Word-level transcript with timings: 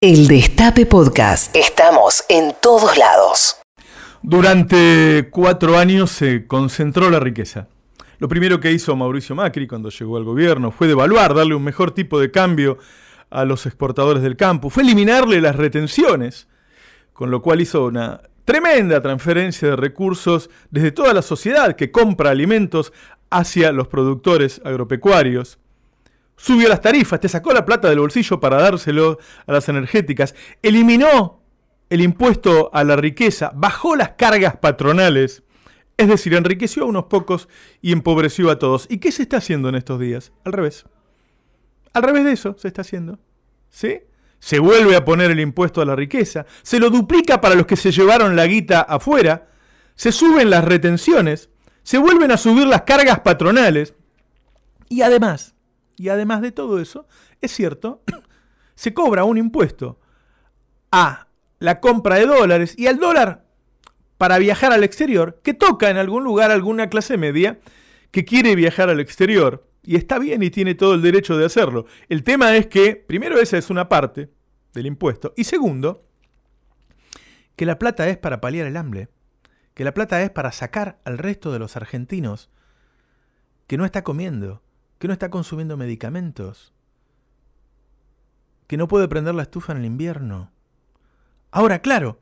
El 0.00 0.28
Destape 0.28 0.86
Podcast. 0.86 1.56
Estamos 1.56 2.24
en 2.28 2.54
todos 2.62 2.96
lados. 2.96 3.56
Durante 4.22 5.28
cuatro 5.32 5.76
años 5.76 6.12
se 6.12 6.46
concentró 6.46 7.10
la 7.10 7.18
riqueza. 7.18 7.66
Lo 8.20 8.28
primero 8.28 8.60
que 8.60 8.70
hizo 8.70 8.94
Mauricio 8.94 9.34
Macri 9.34 9.66
cuando 9.66 9.90
llegó 9.90 10.16
al 10.16 10.22
gobierno 10.22 10.70
fue 10.70 10.86
devaluar, 10.86 11.34
darle 11.34 11.56
un 11.56 11.64
mejor 11.64 11.90
tipo 11.90 12.20
de 12.20 12.30
cambio 12.30 12.78
a 13.28 13.44
los 13.44 13.66
exportadores 13.66 14.22
del 14.22 14.36
campo, 14.36 14.70
fue 14.70 14.84
eliminarle 14.84 15.40
las 15.40 15.56
retenciones, 15.56 16.46
con 17.12 17.32
lo 17.32 17.42
cual 17.42 17.60
hizo 17.60 17.86
una 17.86 18.20
tremenda 18.44 19.02
transferencia 19.02 19.70
de 19.70 19.76
recursos 19.76 20.48
desde 20.70 20.92
toda 20.92 21.12
la 21.12 21.22
sociedad 21.22 21.74
que 21.74 21.90
compra 21.90 22.30
alimentos 22.30 22.92
hacia 23.30 23.72
los 23.72 23.88
productores 23.88 24.60
agropecuarios 24.64 25.58
subió 26.38 26.68
las 26.68 26.80
tarifas, 26.80 27.20
te 27.20 27.28
sacó 27.28 27.52
la 27.52 27.66
plata 27.66 27.90
del 27.90 27.98
bolsillo 27.98 28.40
para 28.40 28.62
dárselo 28.62 29.18
a 29.46 29.52
las 29.52 29.68
energéticas, 29.68 30.34
eliminó 30.62 31.42
el 31.90 32.00
impuesto 32.00 32.70
a 32.72 32.84
la 32.84 32.96
riqueza, 32.96 33.50
bajó 33.54 33.96
las 33.96 34.10
cargas 34.10 34.56
patronales, 34.56 35.42
es 35.96 36.08
decir, 36.08 36.34
enriqueció 36.34 36.84
a 36.84 36.86
unos 36.86 37.04
pocos 37.04 37.48
y 37.82 37.92
empobreció 37.92 38.50
a 38.50 38.58
todos. 38.58 38.86
¿Y 38.88 38.98
qué 38.98 39.10
se 39.10 39.22
está 39.22 39.38
haciendo 39.38 39.68
en 39.68 39.74
estos 39.74 39.98
días? 39.98 40.32
Al 40.44 40.52
revés. 40.52 40.86
Al 41.92 42.04
revés 42.04 42.24
de 42.24 42.32
eso 42.32 42.56
se 42.56 42.68
está 42.68 42.82
haciendo. 42.82 43.18
¿Sí? 43.68 44.00
Se 44.38 44.60
vuelve 44.60 44.94
a 44.94 45.04
poner 45.04 45.32
el 45.32 45.40
impuesto 45.40 45.82
a 45.82 45.84
la 45.84 45.96
riqueza, 45.96 46.46
se 46.62 46.78
lo 46.78 46.90
duplica 46.90 47.40
para 47.40 47.56
los 47.56 47.66
que 47.66 47.76
se 47.76 47.90
llevaron 47.90 48.36
la 48.36 48.46
guita 48.46 48.82
afuera, 48.82 49.48
se 49.96 50.12
suben 50.12 50.50
las 50.50 50.64
retenciones, 50.64 51.50
se 51.82 51.98
vuelven 51.98 52.30
a 52.30 52.36
subir 52.36 52.68
las 52.68 52.82
cargas 52.82 53.20
patronales 53.20 53.94
y 54.88 55.02
además 55.02 55.56
y 55.98 56.08
además 56.08 56.42
de 56.42 56.52
todo 56.52 56.80
eso, 56.80 57.06
es 57.40 57.52
cierto, 57.52 58.02
se 58.74 58.94
cobra 58.94 59.24
un 59.24 59.38
impuesto 59.38 60.00
a 60.90 61.28
la 61.58 61.80
compra 61.80 62.16
de 62.16 62.26
dólares 62.26 62.74
y 62.76 62.86
al 62.86 62.98
dólar 62.98 63.44
para 64.16 64.38
viajar 64.38 64.72
al 64.72 64.84
exterior, 64.84 65.40
que 65.42 65.54
toca 65.54 65.90
en 65.90 65.96
algún 65.96 66.24
lugar 66.24 66.50
alguna 66.50 66.90
clase 66.90 67.16
media 67.16 67.60
que 68.10 68.24
quiere 68.24 68.56
viajar 68.56 68.90
al 68.90 69.00
exterior. 69.00 69.66
Y 69.82 69.96
está 69.96 70.18
bien 70.18 70.42
y 70.42 70.50
tiene 70.50 70.74
todo 70.74 70.94
el 70.94 71.02
derecho 71.02 71.38
de 71.38 71.46
hacerlo. 71.46 71.86
El 72.08 72.24
tema 72.24 72.56
es 72.56 72.66
que, 72.66 72.96
primero, 72.96 73.38
esa 73.38 73.56
es 73.56 73.70
una 73.70 73.88
parte 73.88 74.28
del 74.74 74.86
impuesto. 74.86 75.32
Y 75.36 75.44
segundo, 75.44 76.04
que 77.56 77.64
la 77.64 77.78
plata 77.78 78.08
es 78.08 78.18
para 78.18 78.40
paliar 78.40 78.66
el 78.66 78.76
hambre. 78.76 79.08
Que 79.74 79.84
la 79.84 79.94
plata 79.94 80.20
es 80.20 80.30
para 80.30 80.52
sacar 80.52 80.98
al 81.04 81.16
resto 81.16 81.52
de 81.52 81.60
los 81.60 81.76
argentinos 81.76 82.50
que 83.68 83.76
no 83.76 83.84
está 83.84 84.02
comiendo, 84.02 84.62
que 84.98 85.06
no 85.06 85.12
está 85.12 85.30
consumiendo 85.30 85.76
medicamentos, 85.76 86.72
que 88.66 88.76
no 88.76 88.88
puede 88.88 89.08
prender 89.08 89.34
la 89.34 89.42
estufa 89.42 89.72
en 89.72 89.78
el 89.78 89.84
invierno. 89.86 90.52
Ahora, 91.50 91.80
claro, 91.80 92.20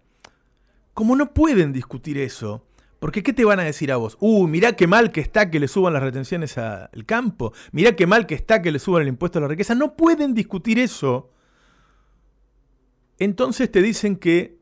como 0.95 1.17
no 1.17 1.35
pueden 1.35 1.73
discutir 1.73 2.19
eso, 2.19 2.67
porque 2.99 3.23
¿qué 3.23 3.33
te 3.33 3.45
van 3.45 3.61
a 3.61 3.65
decir 3.65 3.93
a 3.93 3.97
vos? 3.97 4.17
Uh, 4.21 4.47
mirá 4.47 4.75
qué 4.75 4.87
mal 4.87 5.13
que 5.13 5.21
está 5.21 5.51
que 5.51 5.61
le 5.61 5.69
suban 5.69 5.93
las 5.93 6.03
retenciones 6.03 6.57
al 6.59 7.05
campo, 7.05 7.53
mirá 7.73 7.97
qué 7.97 8.07
mal 8.07 8.27
que 8.27 8.35
está 8.35 8.63
que 8.63 8.73
le 8.73 8.79
suban 8.79 9.03
el 9.03 9.09
impuesto 9.09 9.39
a 9.39 9.43
la 9.43 9.49
riqueza. 9.49 9.75
No 9.75 9.97
pueden 9.97 10.35
discutir 10.35 10.79
eso. 10.79 11.31
Entonces 13.19 13.71
te 13.71 13.83
dicen 13.83 14.17
que 14.17 14.59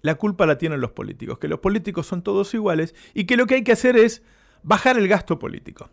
la 0.00 0.14
culpa 0.16 0.46
la 0.46 0.58
tienen 0.58 0.80
los 0.80 0.92
políticos, 0.92 1.38
que 1.38 1.48
los 1.48 1.60
políticos 1.60 2.06
son 2.06 2.22
todos 2.22 2.52
iguales 2.54 2.94
y 3.14 3.24
que 3.24 3.36
lo 3.36 3.46
que 3.46 3.56
hay 3.56 3.64
que 3.64 3.72
hacer 3.72 3.96
es 3.96 4.22
bajar 4.62 4.98
el 4.98 5.08
gasto 5.08 5.38
político. 5.38 5.90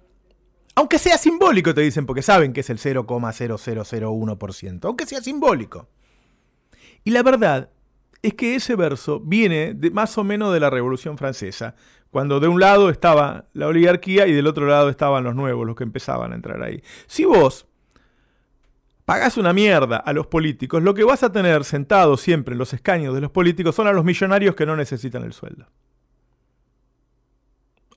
Aunque 0.75 0.99
sea 0.99 1.17
simbólico, 1.17 1.73
te 1.73 1.81
dicen, 1.81 2.05
porque 2.05 2.21
saben 2.21 2.53
que 2.53 2.61
es 2.61 2.69
el 2.69 2.79
0,0001%. 2.79 4.85
Aunque 4.85 5.05
sea 5.05 5.21
simbólico. 5.21 5.89
Y 7.03 7.11
la 7.11 7.23
verdad 7.23 7.69
es 8.21 8.35
que 8.35 8.55
ese 8.55 8.75
verso 8.75 9.19
viene 9.19 9.75
más 9.91 10.17
o 10.17 10.23
menos 10.23 10.53
de 10.53 10.59
la 10.59 10.69
Revolución 10.69 11.17
Francesa, 11.17 11.75
cuando 12.11 12.39
de 12.39 12.47
un 12.47 12.59
lado 12.59 12.89
estaba 12.89 13.45
la 13.53 13.67
oligarquía 13.67 14.27
y 14.27 14.33
del 14.33 14.47
otro 14.47 14.67
lado 14.67 14.89
estaban 14.89 15.23
los 15.23 15.33
nuevos, 15.33 15.65
los 15.65 15.75
que 15.75 15.83
empezaban 15.83 16.31
a 16.31 16.35
entrar 16.35 16.61
ahí. 16.61 16.83
Si 17.07 17.25
vos 17.25 17.65
pagás 19.05 19.37
una 19.37 19.53
mierda 19.53 19.97
a 19.97 20.13
los 20.13 20.27
políticos, 20.27 20.83
lo 20.83 20.93
que 20.93 21.03
vas 21.03 21.23
a 21.23 21.31
tener 21.31 21.63
sentado 21.63 22.17
siempre 22.17 22.53
en 22.53 22.59
los 22.59 22.73
escaños 22.73 23.15
de 23.15 23.21
los 23.21 23.31
políticos 23.31 23.75
son 23.75 23.87
a 23.87 23.93
los 23.93 24.05
millonarios 24.05 24.55
que 24.55 24.65
no 24.65 24.75
necesitan 24.75 25.23
el 25.23 25.33
sueldo. 25.33 25.65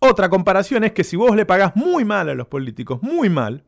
Otra 0.07 0.29
comparación 0.29 0.85
es 0.85 0.93
que 0.93 1.03
si 1.03 1.17
vos 1.17 1.35
le 1.35 1.47
pagás 1.47 1.75
muy 1.77 2.05
mal 2.05 2.29
a 2.29 2.35
los 2.35 2.47
políticos, 2.47 3.03
muy 3.03 3.31
mal, 3.31 3.65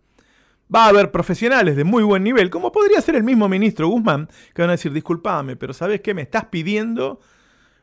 va 0.73 0.85
a 0.85 0.89
haber 0.89 1.11
profesionales 1.11 1.77
de 1.77 1.85
muy 1.85 2.03
buen 2.03 2.23
nivel, 2.23 2.51
como 2.51 2.73
podría 2.73 3.01
ser 3.01 3.15
el 3.15 3.23
mismo 3.23 3.49
ministro 3.49 3.89
Guzmán, 3.89 4.29
que 4.53 4.61
van 4.61 4.69
a 4.69 4.73
decir, 4.73 4.93
discúlpame, 4.93 5.57
pero 5.57 5.73
¿sabes 5.73 6.03
qué? 6.03 6.13
Me 6.13 6.21
estás 6.21 6.45
pidiendo 6.45 7.21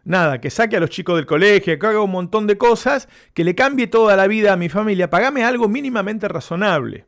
nada, 0.04 0.40
que 0.40 0.52
saque 0.52 0.78
a 0.78 0.80
los 0.80 0.92
chicos 0.92 1.16
del 1.16 1.26
colegio, 1.26 1.80
que 1.80 1.88
haga 1.88 2.00
un 2.02 2.12
montón 2.12 2.46
de 2.46 2.56
cosas, 2.60 3.10
que 3.34 3.44
le 3.44 3.56
cambie 3.56 3.88
toda 3.88 4.16
la 4.16 4.28
vida 4.28 4.54
a 4.54 4.56
mi 4.56 4.70
familia, 4.70 5.10
pagame 5.10 5.44
algo 5.44 5.68
mínimamente 5.68 6.28
razonable. 6.28 7.08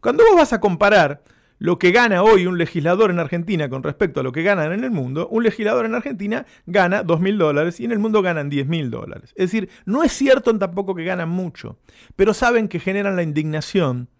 Cuando 0.00 0.24
vos 0.24 0.34
vas 0.34 0.52
a 0.52 0.60
comparar 0.60 1.22
lo 1.64 1.78
que 1.78 1.92
gana 1.92 2.22
hoy 2.22 2.46
un 2.46 2.58
legislador 2.58 3.10
en 3.10 3.18
Argentina 3.18 3.70
con 3.70 3.82
respecto 3.82 4.20
a 4.20 4.22
lo 4.22 4.32
que 4.32 4.42
ganan 4.42 4.70
en 4.74 4.84
el 4.84 4.90
mundo, 4.90 5.28
un 5.28 5.42
legislador 5.42 5.86
en 5.86 5.94
Argentina 5.94 6.44
gana 6.66 7.02
2 7.02 7.20
mil 7.20 7.38
dólares 7.38 7.80
y 7.80 7.86
en 7.86 7.92
el 7.92 7.98
mundo 7.98 8.20
ganan 8.20 8.50
10 8.50 8.66
mil 8.66 8.90
dólares. 8.90 9.32
Es 9.34 9.50
decir, 9.50 9.70
no 9.86 10.02
es 10.02 10.12
cierto 10.12 10.54
tampoco 10.58 10.94
que 10.94 11.04
ganan 11.04 11.30
mucho, 11.30 11.78
pero 12.16 12.34
saben 12.34 12.68
que 12.68 12.80
generan 12.80 13.16
la 13.16 13.22
indignación 13.22 14.10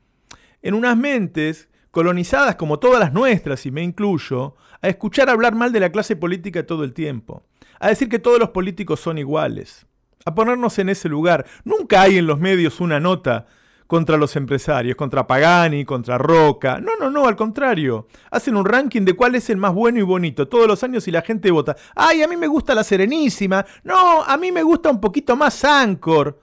en 0.62 0.72
unas 0.72 0.97
mentes 0.97 1.69
colonizadas 1.91 2.56
como 2.56 2.78
todas 2.78 2.99
las 2.99 3.12
nuestras, 3.12 3.66
y 3.66 3.71
me 3.71 3.82
incluyo, 3.82 4.56
a 4.81 4.88
escuchar 4.88 5.28
hablar 5.28 5.55
mal 5.55 5.71
de 5.71 5.81
la 5.81 5.93
clase 5.93 6.16
política 6.16 6.65
todo 6.65 6.82
el 6.82 6.94
tiempo, 6.94 7.44
a 7.78 7.88
decir 7.88 8.09
que 8.09 8.19
todos 8.19 8.38
los 8.38 8.49
políticos 8.53 9.00
son 9.00 9.19
iguales, 9.19 9.87
a 10.25 10.34
ponernos 10.34 10.78
en 10.78 10.88
ese 10.88 11.11
lugar. 11.11 11.44
Nunca 11.62 12.00
hay 12.00 12.16
en 12.16 12.26
los 12.26 12.41
medios 12.41 12.81
una 12.81 13.00
nota 13.00 13.49
contra 13.94 14.16
los 14.16 14.34
empresarios, 14.34 14.97
contra 14.97 15.25
Pagani, 15.25 15.84
contra 15.84 16.19
Roca. 16.19 16.81
No, 16.81 16.97
no, 16.99 17.10
no, 17.10 17.28
al 17.28 17.37
contrario. 17.37 18.09
Hacen 18.32 18.56
un 18.56 18.65
ranking 18.65 19.03
de 19.03 19.15
cuál 19.15 19.37
es 19.37 19.49
el 19.50 19.56
más 19.56 19.72
bueno 19.72 20.00
y 20.00 20.03
bonito 20.03 20.49
todos 20.49 20.66
los 20.66 20.82
años 20.82 21.06
y 21.06 21.12
la 21.12 21.22
gente 21.22 21.53
vota. 21.53 21.77
Ay, 21.94 22.21
a 22.21 22.27
mí 22.27 22.37
me 22.37 22.49
gusta 22.49 22.75
la 22.75 22.82
Serenísima. 22.82 23.65
No, 23.84 24.25
a 24.25 24.37
mí 24.37 24.50
me 24.50 24.65
gusta 24.65 24.91
un 24.91 25.00
poquito 25.00 25.37
más 25.37 25.65
Ancor. 25.65 26.43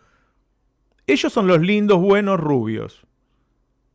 Ellos 1.05 1.33
son 1.33 1.45
los 1.45 1.59
lindos, 1.59 1.99
buenos, 1.99 2.39
rubios. 2.39 3.05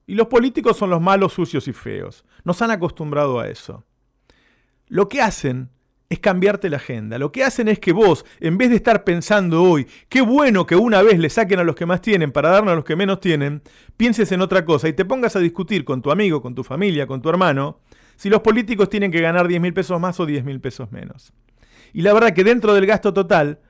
Y 0.06 0.16
los 0.16 0.26
políticos 0.26 0.76
son 0.76 0.90
los 0.90 1.00
malos, 1.00 1.32
sucios 1.32 1.66
y 1.66 1.72
feos. 1.72 2.26
Nos 2.44 2.60
han 2.60 2.70
acostumbrado 2.70 3.40
a 3.40 3.48
eso. 3.48 3.84
Lo 4.86 5.08
que 5.08 5.22
hacen 5.22 5.70
es 6.08 6.18
cambiarte 6.20 6.70
la 6.70 6.76
agenda. 6.76 7.18
Lo 7.18 7.32
que 7.32 7.44
hacen 7.44 7.68
es 7.68 7.78
que 7.78 7.92
vos, 7.92 8.24
en 8.40 8.58
vez 8.58 8.70
de 8.70 8.76
estar 8.76 9.04
pensando 9.04 9.62
hoy, 9.62 9.86
qué 10.08 10.20
bueno 10.20 10.66
que 10.66 10.76
una 10.76 11.02
vez 11.02 11.18
le 11.18 11.30
saquen 11.30 11.58
a 11.58 11.64
los 11.64 11.74
que 11.74 11.86
más 11.86 12.00
tienen 12.00 12.32
para 12.32 12.50
darnos 12.50 12.72
a 12.72 12.76
los 12.76 12.84
que 12.84 12.96
menos 12.96 13.20
tienen, 13.20 13.62
pienses 13.96 14.30
en 14.32 14.40
otra 14.40 14.64
cosa 14.64 14.88
y 14.88 14.92
te 14.92 15.04
pongas 15.04 15.36
a 15.36 15.40
discutir 15.40 15.84
con 15.84 16.02
tu 16.02 16.10
amigo, 16.10 16.40
con 16.42 16.54
tu 16.54 16.62
familia, 16.62 17.06
con 17.06 17.22
tu 17.22 17.28
hermano, 17.28 17.80
si 18.16 18.30
los 18.30 18.40
políticos 18.40 18.88
tienen 18.88 19.10
que 19.10 19.20
ganar 19.20 19.48
10 19.48 19.60
mil 19.60 19.74
pesos 19.74 20.00
más 20.00 20.20
o 20.20 20.26
10 20.26 20.44
mil 20.44 20.60
pesos 20.60 20.92
menos. 20.92 21.32
Y 21.92 22.02
la 22.02 22.12
verdad 22.12 22.34
que 22.34 22.44
dentro 22.44 22.74
del 22.74 22.86
gasto 22.86 23.12
total 23.12 23.60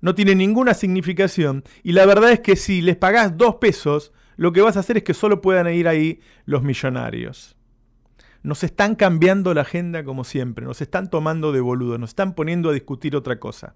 no 0.00 0.14
tiene 0.14 0.34
ninguna 0.34 0.74
significación 0.74 1.64
y 1.82 1.92
la 1.92 2.06
verdad 2.06 2.32
es 2.32 2.40
que 2.40 2.56
si 2.56 2.80
les 2.80 2.96
pagás 2.96 3.36
dos 3.36 3.56
pesos, 3.56 4.12
lo 4.36 4.52
que 4.52 4.60
vas 4.60 4.76
a 4.76 4.80
hacer 4.80 4.96
es 4.96 5.02
que 5.02 5.14
solo 5.14 5.40
puedan 5.40 5.72
ir 5.72 5.88
ahí 5.88 6.20
los 6.44 6.62
millonarios. 6.62 7.56
Nos 8.42 8.64
están 8.64 8.96
cambiando 8.96 9.54
la 9.54 9.60
agenda 9.60 10.04
como 10.04 10.24
siempre, 10.24 10.66
nos 10.66 10.80
están 10.80 11.10
tomando 11.10 11.52
de 11.52 11.60
boludo, 11.60 11.98
nos 11.98 12.10
están 12.10 12.34
poniendo 12.34 12.70
a 12.70 12.72
discutir 12.72 13.14
otra 13.14 13.38
cosa. 13.38 13.74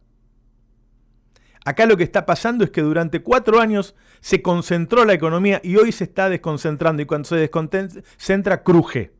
Acá 1.64 1.86
lo 1.86 1.96
que 1.96 2.04
está 2.04 2.26
pasando 2.26 2.64
es 2.64 2.70
que 2.70 2.80
durante 2.80 3.22
cuatro 3.22 3.60
años 3.60 3.96
se 4.20 4.40
concentró 4.40 5.04
la 5.04 5.14
economía 5.14 5.60
y 5.64 5.76
hoy 5.76 5.90
se 5.90 6.04
está 6.04 6.28
desconcentrando 6.28 7.02
y 7.02 7.06
cuando 7.06 7.28
se 7.28 7.36
desconcentra 7.36 8.62
cruje, 8.62 9.12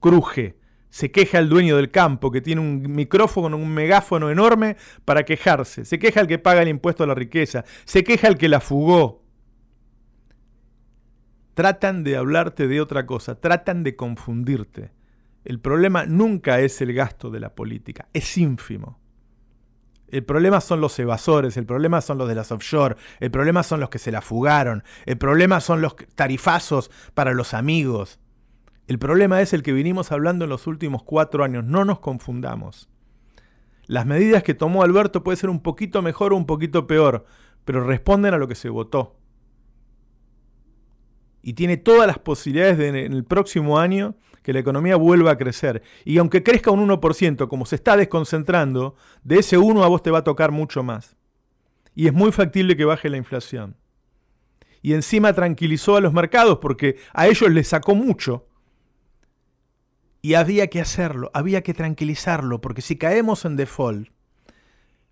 cruje. 0.00 0.56
Se 0.90 1.10
queja 1.10 1.38
el 1.38 1.48
dueño 1.48 1.76
del 1.76 1.90
campo 1.90 2.30
que 2.30 2.40
tiene 2.40 2.60
un 2.60 2.94
micrófono, 2.94 3.56
un 3.56 3.74
megáfono 3.74 4.30
enorme 4.30 4.76
para 5.04 5.24
quejarse. 5.24 5.84
Se 5.84 5.98
queja 5.98 6.20
el 6.20 6.28
que 6.28 6.38
paga 6.38 6.62
el 6.62 6.68
impuesto 6.68 7.04
a 7.04 7.06
la 7.06 7.14
riqueza. 7.14 7.64
Se 7.84 8.04
queja 8.04 8.28
el 8.28 8.38
que 8.38 8.48
la 8.48 8.60
fugó 8.60 9.27
tratan 11.58 12.04
de 12.04 12.16
hablarte 12.16 12.68
de 12.68 12.80
otra 12.80 13.04
cosa, 13.04 13.40
tratan 13.40 13.82
de 13.82 13.96
confundirte. 13.96 14.92
El 15.44 15.58
problema 15.58 16.06
nunca 16.06 16.60
es 16.60 16.80
el 16.82 16.94
gasto 16.94 17.30
de 17.30 17.40
la 17.40 17.56
política, 17.56 18.06
es 18.14 18.38
ínfimo. 18.38 19.00
El 20.06 20.22
problema 20.22 20.60
son 20.60 20.80
los 20.80 20.96
evasores, 21.00 21.56
el 21.56 21.66
problema 21.66 22.00
son 22.00 22.16
los 22.16 22.28
de 22.28 22.36
las 22.36 22.52
offshore, 22.52 22.94
el 23.18 23.32
problema 23.32 23.64
son 23.64 23.80
los 23.80 23.88
que 23.88 23.98
se 23.98 24.12
la 24.12 24.20
fugaron, 24.20 24.84
el 25.04 25.18
problema 25.18 25.58
son 25.58 25.80
los 25.80 25.96
tarifazos 26.14 26.92
para 27.14 27.34
los 27.34 27.54
amigos. 27.54 28.20
El 28.86 29.00
problema 29.00 29.42
es 29.42 29.52
el 29.52 29.64
que 29.64 29.72
vinimos 29.72 30.12
hablando 30.12 30.44
en 30.44 30.50
los 30.50 30.68
últimos 30.68 31.02
cuatro 31.02 31.42
años, 31.42 31.64
no 31.64 31.84
nos 31.84 31.98
confundamos. 31.98 32.88
Las 33.88 34.06
medidas 34.06 34.44
que 34.44 34.54
tomó 34.54 34.84
Alberto 34.84 35.24
pueden 35.24 35.38
ser 35.38 35.50
un 35.50 35.60
poquito 35.60 36.02
mejor 36.02 36.32
o 36.32 36.36
un 36.36 36.46
poquito 36.46 36.86
peor, 36.86 37.26
pero 37.64 37.82
responden 37.82 38.32
a 38.32 38.38
lo 38.38 38.46
que 38.46 38.54
se 38.54 38.68
votó. 38.68 39.17
Y 41.48 41.54
tiene 41.54 41.78
todas 41.78 42.06
las 42.06 42.18
posibilidades 42.18 42.76
de 42.76 42.88
en 42.88 43.14
el 43.14 43.24
próximo 43.24 43.78
año 43.78 44.16
que 44.42 44.52
la 44.52 44.58
economía 44.58 44.96
vuelva 44.96 45.30
a 45.30 45.38
crecer. 45.38 45.82
Y 46.04 46.18
aunque 46.18 46.42
crezca 46.42 46.70
un 46.70 46.86
1%, 46.86 47.48
como 47.48 47.64
se 47.64 47.76
está 47.76 47.96
desconcentrando, 47.96 48.96
de 49.24 49.38
ese 49.38 49.56
1 49.56 49.82
a 49.82 49.88
vos 49.88 50.02
te 50.02 50.10
va 50.10 50.18
a 50.18 50.24
tocar 50.24 50.52
mucho 50.52 50.82
más. 50.82 51.16
Y 51.94 52.06
es 52.06 52.12
muy 52.12 52.32
factible 52.32 52.76
que 52.76 52.84
baje 52.84 53.08
la 53.08 53.16
inflación. 53.16 53.78
Y 54.82 54.92
encima 54.92 55.32
tranquilizó 55.32 55.96
a 55.96 56.02
los 56.02 56.12
mercados 56.12 56.58
porque 56.58 56.98
a 57.14 57.28
ellos 57.28 57.50
les 57.50 57.68
sacó 57.68 57.94
mucho. 57.94 58.46
Y 60.20 60.34
había 60.34 60.66
que 60.66 60.82
hacerlo, 60.82 61.30
había 61.32 61.62
que 61.62 61.72
tranquilizarlo, 61.72 62.60
porque 62.60 62.82
si 62.82 62.98
caemos 62.98 63.46
en 63.46 63.56
default, 63.56 64.10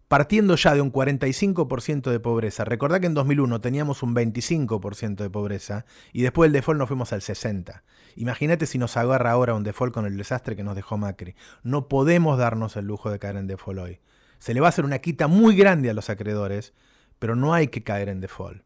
partiendo 0.08 0.56
ya 0.56 0.74
de 0.74 0.80
un 0.80 0.92
45% 0.92 2.10
de 2.10 2.20
pobreza, 2.20 2.64
recordá 2.64 3.00
que 3.00 3.06
en 3.06 3.14
2001 3.14 3.60
teníamos 3.60 4.02
un 4.02 4.14
25% 4.14 5.16
de 5.16 5.30
pobreza 5.30 5.84
y 6.12 6.22
después 6.22 6.46
del 6.48 6.60
default 6.60 6.78
nos 6.78 6.88
fuimos 6.88 7.12
al 7.12 7.20
60%. 7.20 7.82
Imagínate 8.16 8.66
si 8.66 8.78
nos 8.78 8.96
agarra 8.96 9.32
ahora 9.32 9.54
un 9.54 9.62
default 9.62 9.92
con 9.92 10.06
el 10.06 10.16
desastre 10.16 10.56
que 10.56 10.64
nos 10.64 10.74
dejó 10.74 10.96
Macri. 10.96 11.34
No 11.62 11.88
podemos 11.88 12.38
darnos 12.38 12.76
el 12.76 12.86
lujo 12.86 13.10
de 13.10 13.18
caer 13.18 13.36
en 13.36 13.46
default 13.46 13.78
hoy. 13.78 14.00
Se 14.38 14.54
le 14.54 14.60
va 14.60 14.68
a 14.68 14.70
hacer 14.70 14.84
una 14.84 15.00
quita 15.00 15.26
muy 15.26 15.56
grande 15.56 15.90
a 15.90 15.94
los 15.94 16.08
acreedores, 16.08 16.72
pero 17.18 17.36
no 17.36 17.52
hay 17.52 17.68
que 17.68 17.82
caer 17.82 18.08
en 18.08 18.20
default. 18.20 18.62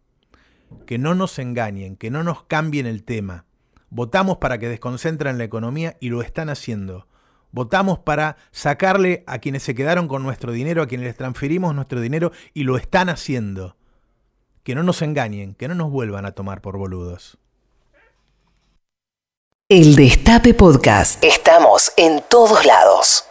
Que 0.87 0.99
no 0.99 1.15
nos 1.15 1.39
engañen, 1.39 1.97
que 1.97 2.11
no 2.11 2.23
nos 2.23 2.45
cambien 2.45 2.87
el 2.87 3.03
tema. 3.03 3.45
Votamos 3.89 4.37
para 4.37 4.59
que 4.59 4.69
desconcentren 4.69 5.39
la 5.39 5.45
economía 5.45 5.97
y 6.01 6.11
lo 6.11 6.23
están 6.23 6.49
haciendo. 6.49 7.09
Votamos 7.53 7.99
para 7.99 8.37
sacarle 8.53 9.25
a 9.27 9.39
quienes 9.39 9.63
se 9.63 9.75
quedaron 9.75 10.09
con 10.09 10.23
nuestro 10.23 10.53
dinero, 10.53 10.83
a 10.83 10.87
quienes 10.87 11.07
les 11.07 11.17
transferimos 11.17 11.75
nuestro 11.75 12.01
dinero 12.01 12.33
y 12.55 12.63
lo 12.63 12.77
están 12.77 13.09
haciendo. 13.09 13.77
Que 14.63 14.75
no 14.75 14.83
nos 14.83 15.03
engañen, 15.03 15.55
que 15.55 15.69
no 15.69 15.75
nos 15.75 15.91
vuelvan 15.91 16.27
a 16.27 16.33
tomar 16.33 16.61
por 16.61 16.77
boludos. 16.77 17.39
El 19.69 19.95
Destape 19.95 20.53
Podcast. 20.55 21.23
Estamos 21.25 21.93
en 21.97 22.23
todos 22.29 22.67
lados. 22.67 23.25